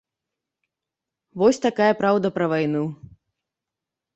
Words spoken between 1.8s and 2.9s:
праўда пра вайну.